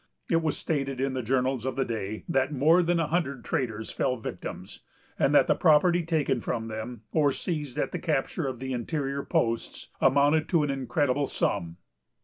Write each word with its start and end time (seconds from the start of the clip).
It 0.31 0.41
was 0.41 0.57
stated 0.57 0.99
in 0.99 1.13
the 1.13 1.21
journals 1.21 1.63
of 1.63 1.75
the 1.75 1.85
day, 1.85 2.23
that 2.27 2.51
more 2.51 2.81
than 2.81 2.99
a 2.99 3.05
hundred 3.05 3.45
traders 3.45 3.91
fell 3.91 4.17
victims, 4.17 4.81
and 5.19 5.31
that 5.35 5.45
the 5.45 5.53
property 5.53 6.01
taken 6.03 6.41
from 6.41 6.69
them, 6.69 7.03
or 7.11 7.31
seized 7.31 7.77
at 7.77 7.91
the 7.91 7.99
capture 7.99 8.47
of 8.47 8.57
the 8.57 8.73
interior 8.73 9.23
posts, 9.23 9.89
amounted 10.01 10.49
to 10.49 10.63
an 10.63 10.71
incredible 10.71 11.27
sum. 11.27 11.77